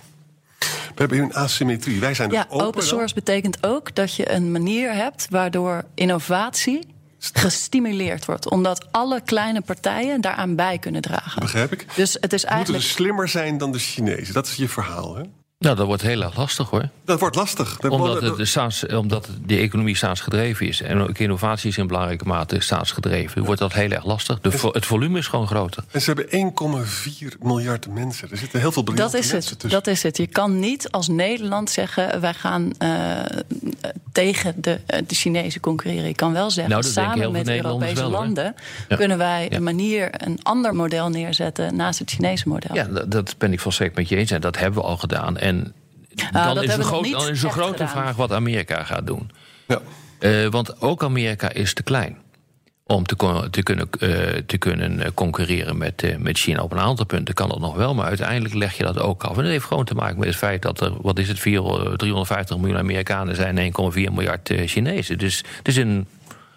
[0.59, 1.99] We hebben een asymmetrie.
[1.99, 2.65] Wij zijn Ja, open.
[2.65, 2.89] open dan.
[2.89, 6.87] source betekent ook dat je een manier hebt waardoor innovatie
[7.33, 8.49] gestimuleerd wordt.
[8.49, 11.39] Omdat alle kleine partijen daaraan bij kunnen dragen.
[11.41, 11.85] Begrijp ik.
[11.95, 12.83] Dus het is moeten eigenlijk.
[12.83, 14.33] dus slimmer zijn dan de Chinezen.
[14.33, 15.21] Dat is je verhaal, hè?
[15.59, 16.89] Nou, dat wordt heel erg lastig hoor.
[17.05, 17.77] Dat wordt lastig.
[17.77, 20.81] Dat Omdat, het de staats, omdat de economie staatsgedreven is.
[20.81, 23.43] En ook innovatie is in belangrijke mate staatsgedreven.
[23.43, 24.39] Wordt dat heel erg lastig.
[24.39, 25.83] De het volume is gewoon groter.
[25.91, 26.53] En ze hebben
[27.31, 28.31] 1,4 miljard mensen.
[28.31, 29.83] Er zitten heel veel Dat briljante is, mensen het, tussen.
[29.83, 30.17] dat is het.
[30.17, 33.19] Je kan niet als Nederland zeggen: wij gaan eh,
[34.11, 36.07] tegen de, eh, de Chinezen concurreren.
[36.07, 38.55] Je kan wel zeggen: Nou, dat samen met Europese wel, landen
[38.89, 38.95] Ja.
[38.95, 39.55] kunnen wij Ja.
[39.55, 42.75] een manier, een ander model neerzetten naast het Chinese model.
[42.75, 44.31] Ja, dat, dat ben ik volstrekt met je eens.
[44.31, 45.37] En dat hebben we al gedaan.
[45.49, 45.73] En
[46.31, 47.89] dat dan, is groot, dan de echt grote gedaan.
[47.89, 49.31] vraag wat Amerika gaat doen.
[49.67, 49.79] Ja.
[50.19, 52.17] Eh, want ook Amerika is te klein
[52.85, 54.09] om te, kon- te kunnen, eh,
[54.45, 56.61] te kunnen eh, concurreren met, eh, met China.
[56.61, 59.37] Op een aantal punten kan dat nog wel, maar uiteindelijk leg je dat ook af.
[59.37, 61.61] En dat heeft gewoon te maken met het feit dat er, wat is het, 4,
[61.95, 65.17] 350 miljoen Amerikanen zijn en 1,4 miljard Chinezen.
[65.17, 66.07] Dus er is een,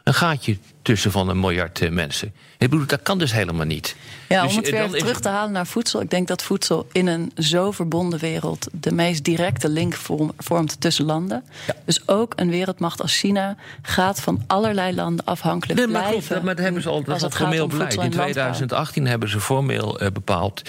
[0.05, 2.33] een gaatje tussen van een miljard eh, mensen.
[2.59, 3.97] Ik bedoel, dat kan dus helemaal niet.
[4.29, 6.01] Ja, Dus, om het eh, weer is- terug te halen naar voedsel.
[6.01, 10.81] Ik denk dat voedsel in een zo verbonden wereld de meest directe link vorm- vormt
[10.81, 11.45] tussen landen.
[11.85, 16.35] Dus ook een wereldmacht als China gaat van allerlei landen afhankelijk Nee, maar blijven.
[16.35, 17.93] dat, maar dat hebben ze al, dat formeel beleid.
[17.93, 18.25] In en landbouw.
[18.33, 20.63] 2018 hebben ze formeel eh, bepaald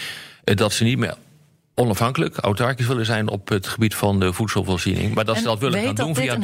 [0.44, 1.16] dat ze niet meer
[1.76, 5.14] onafhankelijk, autarkisch willen zijn op het gebied van de voedselvoorziening.
[5.14, 6.40] Maar dat ze dat willen gaan dat doen via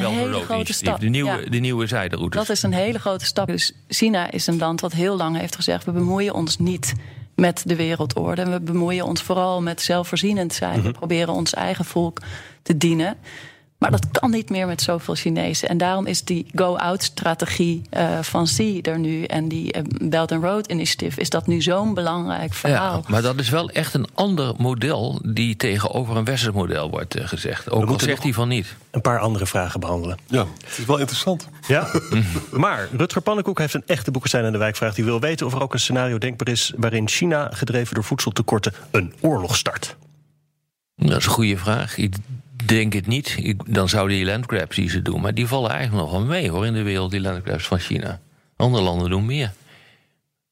[0.58, 1.50] het stap- de nieuwe, ja.
[1.50, 2.40] de nieuwe zijderoutes.
[2.40, 3.46] Dat is een hele grote stap.
[3.46, 6.92] Dus China is een land wat heel lang heeft gezegd: we bemoeien ons niet
[7.34, 8.50] met de wereldorde.
[8.50, 10.78] We bemoeien ons vooral met zelfvoorzienend zijn.
[10.78, 10.86] Mhm.
[10.86, 12.20] We proberen ons eigen volk
[12.62, 13.16] te dienen.
[13.80, 15.68] Maar dat kan niet meer met zoveel Chinezen.
[15.68, 19.24] En daarom is die go-out-strategie eh, van Xi er nu...
[19.24, 21.20] en die eh, Belt and Road Initiative...
[21.20, 22.96] is dat nu zo'n belangrijk verhaal.
[22.96, 27.14] Ja, maar dat is wel echt een ander model die tegenover een westers model wordt
[27.14, 27.70] eh, gezegd.
[27.70, 28.76] Ook al zegt nog- hij van niet.
[28.90, 30.18] Een paar andere vragen behandelen.
[30.26, 31.48] ja, het is wel interessant.
[31.66, 31.88] Ja,
[32.50, 34.94] maar Rutger Pannenkoek heeft een echte Boekenstein aan de wijkvraag.
[34.94, 36.72] Die wil weten of er ook een scenario denkbaar is...
[36.76, 39.96] waarin China, gedreven door voedseltekorten, een oorlog start.
[40.96, 41.96] Dat is een goede vraag.
[41.96, 42.14] Ik
[42.68, 43.36] denk het niet.
[43.38, 45.20] Ik, dan zouden die landgrabs die ze doen...
[45.20, 48.20] maar die vallen eigenlijk nog wel mee hoor in de wereld, die landgrabs van China.
[48.56, 49.52] Andere landen doen meer.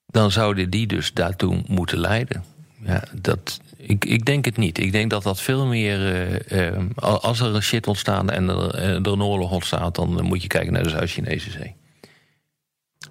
[0.07, 2.45] Dan zouden die dus daartoe moeten leiden.
[2.83, 4.79] Ja, dat, ik, ik denk het niet.
[4.79, 5.99] Ik denk dat dat veel meer...
[6.47, 9.95] eh, eh, als er een shit ontstaan en er, eh, er een oorlog ontstaat...
[9.95, 11.75] dan moet je kijken naar de Zuid-Chinese zee.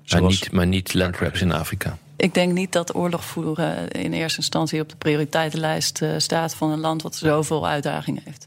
[0.10, 1.98] Maar niet, maar niet landgrabs in Afrika.
[2.18, 4.82] Ik denk niet dat oorlog voeren in eerste instantie...
[4.82, 7.02] op de prioriteitenlijst staat van een land...
[7.02, 8.47] wat zoveel uitdagingen heeft.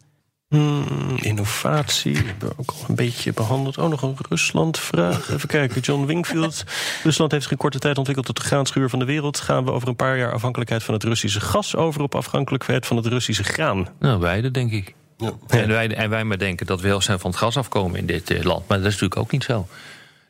[0.51, 3.79] Hmm, innovatie hebben we ook al een beetje behandeld.
[3.79, 5.31] Oh, nog een Rusland-vraag.
[5.31, 6.65] Even kijken, John Wingfield.
[7.05, 9.41] Rusland heeft zich in korte tijd ontwikkeld tot de graanschuur van de wereld.
[9.41, 12.97] Gaan we over een paar jaar afhankelijkheid van het Russische gas over op afhankelijkheid van
[12.97, 13.89] het Russische graan?
[13.99, 14.95] Nou, beide denk ik.
[15.19, 15.33] Ja.
[15.49, 18.07] En, wij, en wij maar denken dat we heel snel van het gas afkomen in
[18.07, 18.69] dit eh, land.
[18.69, 19.69] Maar dat is natuurlijk ook niet zo.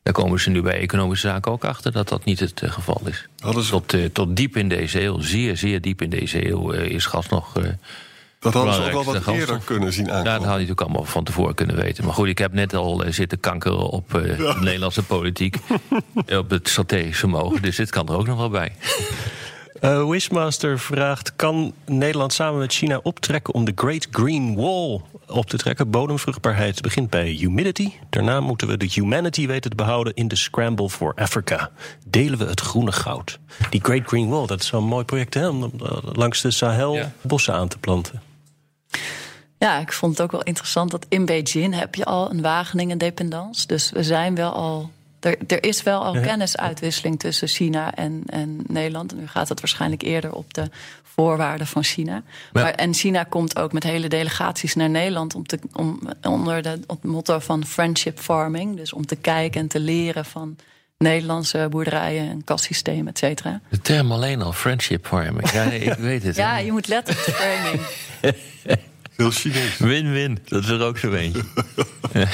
[0.02, 3.00] Daar komen ze nu bij economische zaken ook achter dat dat niet het eh, geval
[3.04, 3.28] is.
[3.36, 7.06] Ze, Tot, eh, tot diep in deze eeuw, zeer, zeer diep in deze eeuw, is
[7.06, 7.52] gas nog.
[8.40, 9.64] Dat hadden ze ook wel wat eerder grondstof.
[9.64, 10.34] kunnen zien ja, dat aankomen.
[10.42, 12.04] had je natuurlijk allemaal van tevoren kunnen weten.
[12.04, 15.56] Maar goed, ik heb net al eh, zitten kankeren op eh, de Nederlandse politiek.
[16.38, 17.62] op het strategisch vermogen.
[17.62, 18.72] Dus dit kan er ook nog wel bij.
[19.80, 25.46] Eh, Wishmaster vraagt: Kan Nederland samen met China optrekken om de Great Green Wall op
[25.46, 25.90] te trekken?
[25.90, 27.92] Bodemvruchtbaarheid begint bij humidity.
[28.10, 31.70] Daarna moeten we de humanity weten te behouden in de Scramble for Africa.
[32.06, 33.38] Delen we het groene goud?
[33.70, 35.72] Die Great Green Wall, dat is zo'n mooi project hè, om
[36.12, 37.12] langs de Sahel Ja.
[37.20, 38.22] bossen aan te planten.
[39.58, 42.98] Ja, ik vond het ook wel interessant dat in Beijing heb je al een Wageningen
[42.98, 43.66] dependance.
[43.66, 44.90] Dus we zijn wel al.
[45.20, 49.12] Er, er is wel al kennisuitwisseling tussen China en, en Nederland.
[49.12, 50.68] En nu gaat het waarschijnlijk eerder op de
[51.02, 52.22] voorwaarden van China.
[52.52, 56.62] Maar- Maar, en China komt ook met hele delegaties naar Nederland om te, om, onder
[56.62, 58.76] de, het motto van friendship farming.
[58.76, 60.56] Dus om te kijken en te leren van
[61.04, 63.60] Nederlandse boerderijen en kassystemen, et cetera.
[63.68, 65.50] De term alleen al, friendship farming.
[65.50, 66.36] Ja, ik weet het.
[66.36, 67.82] Ja, je moet letten op de framing.
[69.16, 69.76] Heel Chinees.
[69.78, 71.42] Win-win, dat is er ook zo eentje.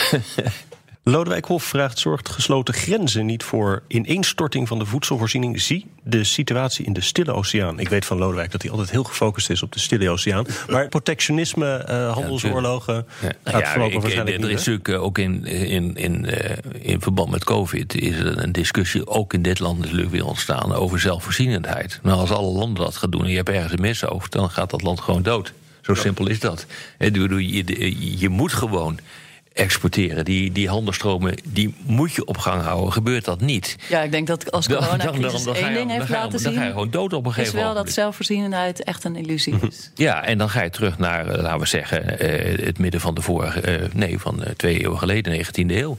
[1.08, 5.60] Lodewijk Hof vraagt: Zorgt gesloten grenzen niet voor ineenstorting van de voedselvoorziening?
[5.60, 7.78] Zie de situatie in de Stille Oceaan.
[7.78, 10.46] Ik weet van Lodewijk dat hij altijd heel gefocust is op de Stille Oceaan.
[10.68, 12.94] Maar protectionisme, eh, handelsoorlogen.
[12.94, 15.94] Ja, gaat nou ja, voorlopig ik- waarschijnlijk er niet, is natuurlijk eh, ook in, in,
[15.96, 16.56] in, eh,
[16.92, 20.72] in verband met COVID is er een discussie, ook in dit land natuurlijk weer ontstaan,
[20.72, 22.00] over zelfvoorzienendheid.
[22.02, 24.70] Nou, als alle landen dat gaan doen en je hebt ergens een mishoofd, dan gaat
[24.70, 25.52] dat land gewoon dood.
[25.82, 26.66] Zo simpel is dat.
[26.98, 28.98] Je, je moet gewoon
[29.56, 30.24] exporteren.
[30.24, 32.92] Die, die handelstromen, die moet je op gang houden.
[32.92, 33.76] Gebeurt dat niet?
[33.88, 36.30] Ja, ik denk dat als Dan- dan- coronacrisis dan- dan ga één ding heeft laten
[36.30, 36.66] Dan ga je zien...
[36.70, 37.84] gewoon dood op een is gegeven wel moment.
[37.86, 39.90] dat zelfvoorzienendheid echt een illusie is.
[39.94, 43.14] Ja, en dan ga je terug naar, eh, laten we zeggen, eh, het midden van
[43.14, 45.98] de vorige, eh, nee, van twee eeuwen geleden, 19e eeuw.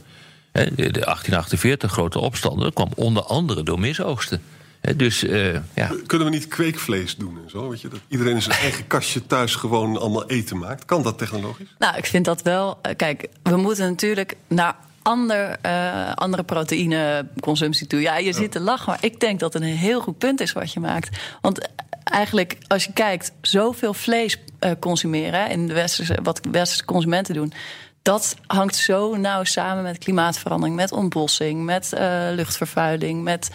[0.52, 4.42] De de 1848 grote opstanden, dat kwam onder andere door misoogsten.
[4.80, 7.68] Hè, dus eh, ja, Kunnen we niet kweekvlees doen en zo?
[7.68, 10.84] Weet je, dat iedereen in zijn eigen kastje thuis gewoon allemaal eten maakt.
[10.84, 11.74] Kan dat technologisch?
[11.78, 12.78] Nou, ik vind dat wel...
[12.82, 18.00] eh, Kijk, we moeten natuurlijk naar ander, eh, andere proteïneconsumptie toe.
[18.00, 20.52] Ja, je zit te lachen, maar ik denk dat het een heel goed punt is
[20.52, 21.16] wat je maakt.
[21.40, 21.68] Want
[22.04, 25.40] eigenlijk, als je kijkt, zoveel vlees eh, consumeren...
[25.40, 27.52] hè, in de westerse, wat westerse consumenten doen...
[28.02, 31.64] dat hangt zo nauw samen met klimaatverandering, met ontbossing...
[31.64, 33.50] met eh, luchtvervuiling, met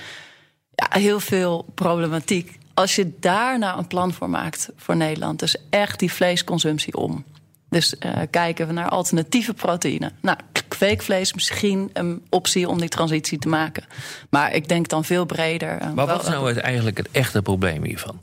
[0.75, 2.57] ja, heel veel problematiek.
[2.73, 7.23] Als je daar nou een plan voor maakt voor Nederland, dus echt die vleesconsumptie om.
[7.69, 10.11] Dus eh, kijken we naar alternatieve proteïne.
[10.21, 13.83] Nou, kweekvlees misschien een optie om die transitie te maken.
[14.29, 15.77] Maar ik denk dan veel breder.
[15.77, 18.21] eh, maar wat is nou het- eigenlijk het echte probleem hiervan?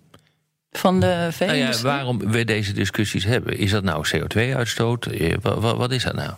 [0.70, 3.58] Van de Nou ja, vee waarom we deze discussies hebben?
[3.58, 5.06] Is dat nou CO2-uitstoot?
[5.06, 6.30] Eh, wa- wa- Wat is dat nou?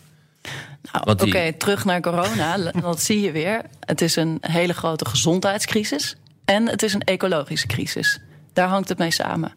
[0.93, 2.57] Nou, Oké, terug naar corona.
[2.81, 3.63] Dat zie je weer.
[3.81, 6.17] Het is een hele grote gezondheidscrisis.
[6.45, 8.21] En het is een ecologische crisis.
[8.53, 9.53] Daar hangt het mee samen.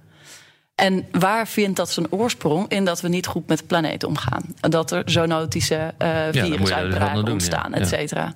[0.75, 2.67] En waar vindt dat zijn oorsprong?
[2.69, 4.43] In dat we niet goed met de planeet omgaan.
[4.59, 7.31] Dat er zoonotische aan virusuitbraken ja.
[7.31, 7.77] ontstaan, Ja.
[7.77, 8.33] et cetera.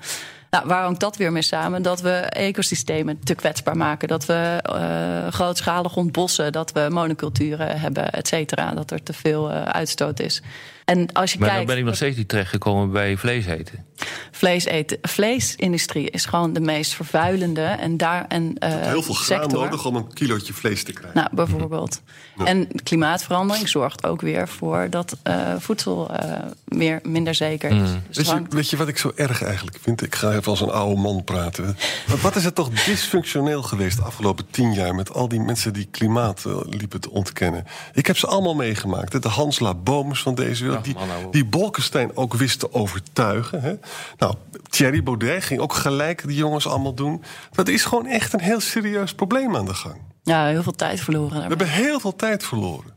[0.50, 1.82] Nou, waar hangt dat weer mee samen?
[1.82, 4.08] Dat we ecosystemen te kwetsbaar maken.
[4.08, 6.52] Dat we eh, grootschalig ontbossen.
[6.52, 8.72] Dat we monoculturen hebben, et cetera.
[8.72, 10.42] Dat er te veel eh, uitstoot is.
[10.90, 13.86] En als je Maar kijkt, dan ben ik nog steeds niet terechtgekomen bij vlees eten.
[14.32, 14.98] vlees eten.
[15.02, 19.64] Vleesindustrie is gewoon de meest vervuilende en daar en eh, Heel veel graan sector.
[19.64, 21.18] nodig om een kilootje vlees te krijgen.
[21.20, 22.02] Nou, bijvoorbeeld.
[22.46, 26.32] En klimaatverandering zorgt ook weer voor dat eh, voedsel eh,
[26.68, 27.78] meer, minder zeker is.
[27.78, 30.02] Dus het Weet je, hangt- weet je wat ik zo erg eigenlijk vind?
[30.02, 31.78] Ik ga even als een oude man praten.
[32.08, 34.96] Wat, wat is het toch dysfunctioneel geweest de afgelopen tien jaar...
[34.96, 37.66] met al die mensen die klimaat liepen te ontkennen.
[37.94, 39.22] Ik heb ze allemaal meegemaakt.
[39.22, 40.79] De Hansla Boomers van deze wereld.
[40.86, 43.62] Ja, die, die Bolkestein ook wist te overtuigen.
[43.62, 43.74] Hè.
[44.18, 44.36] Nou,
[44.70, 47.24] Thierry Baudet ging ook gelijk die jongens allemaal doen.
[47.52, 49.96] Dat is gewoon echt een heel serieus probleem aan de gang.
[50.24, 51.42] ja, heel veel tijd verloren.
[51.42, 52.94] We hebben heel veel tijd verloren.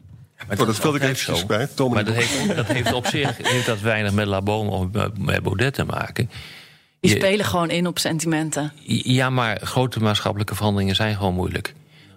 [0.49, 1.47] Maar Oh, dat wilde ik zo.
[1.47, 1.67] bij.
[1.75, 4.87] Tom Maar dat heeft, dat heeft op zich heeft dat weinig met Labome of
[5.19, 6.31] met- Baudet te maken.
[7.01, 8.73] Die Je- spelen gewoon in op sentimenten.
[8.87, 11.75] Ja, maar grote maatschappelijke veranderingen zijn gewoon moeilijk.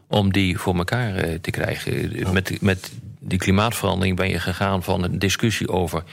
[0.07, 2.11] Om die voor elkaar eh, te krijgen.
[2.33, 2.91] Met, met
[3.25, 6.03] die klimaatverandering ben je gegaan van een discussie over.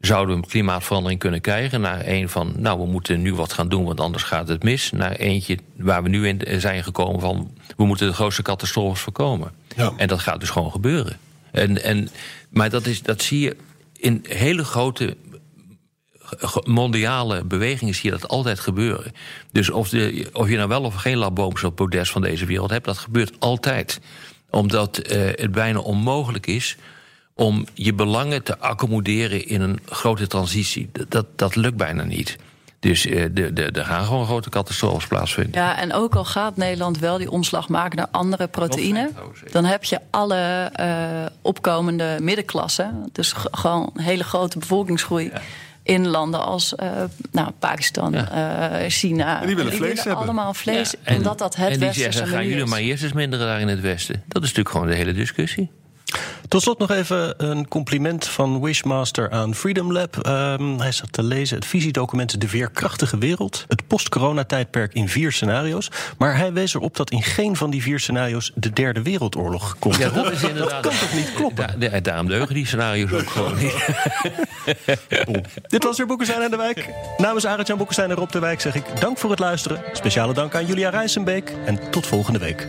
[0.00, 1.80] Zouden we klimaatverandering kunnen krijgen?
[1.80, 4.90] Naar een van, nou, we moeten nu wat gaan doen, want anders gaat het mis.
[4.90, 9.52] Naar eentje waar we nu in zijn gekomen van, we moeten de grootste catastrofes voorkomen.
[9.76, 9.92] Ja.
[9.96, 11.18] En dat gaat dus gewoon gebeuren.
[11.52, 12.08] En, en,
[12.48, 13.56] maar dat, is, dat zie je
[13.96, 15.16] in hele grote
[16.64, 19.12] mondiale bewegingen zie je dat altijd gebeuren.
[19.52, 22.84] Dus of, de, of je nou wel of geen labooms op van deze wereld hebt,
[22.84, 24.00] dat gebeurt altijd.
[24.50, 26.76] Omdat uh, het bijna onmogelijk is
[27.34, 30.90] om je belangen te accommoderen in een grote transitie.
[31.08, 32.36] Dat, dat lukt bijna niet.
[32.80, 35.60] Dus uh, de, de, er gaan gewoon grote catastrofes plaatsvinden.
[35.60, 39.16] Ja, en ook al gaat Nederland wel die omslag maken naar andere proteïnen,
[39.50, 45.24] dan heb je alle uh, opkomende middenklassen, dus gewoon een hele grote bevolkingsgroei.
[45.24, 45.40] Ja
[45.86, 46.90] in landen als uh,
[47.32, 48.82] nou, Pakistan, ja.
[48.82, 49.40] uh, China.
[49.40, 50.22] En die willen vlees hebben.
[50.22, 50.98] Allemaal vlees, ja.
[51.02, 53.68] en, omdat dat het en die zeggen, gaan jullie maar eerst eens minderen daar in
[53.68, 54.22] het Westen.
[54.28, 55.70] Dat is natuurlijk gewoon de hele discussie.
[56.48, 60.26] Tot slot nog even een compliment van Wishmaster aan Freedom Lab.
[60.26, 63.64] Um, hij zat te lezen het visiedocument De Veerkrachtige Wereld.
[63.68, 65.90] Het post-corona-tijdperk in vier scenario's.
[66.18, 69.96] Maar hij wees erop dat in geen van die vier scenario's de derde wereldoorlog komt.
[69.96, 71.80] Ja, dat, is inderdaad, dat kan toch niet kloppen?
[71.80, 73.74] Da daarom deugen die scenario's ook gewoon niet.
[75.68, 76.88] Dit was weer Boekenstein en de Wijk.
[77.16, 79.82] Namens Arend-Jan Boekenstein en Rob de Wijk zeg ik dank voor het luisteren.
[79.92, 81.52] Speciale dank aan Julia Rijsenbeek.
[81.64, 82.68] En tot volgende week.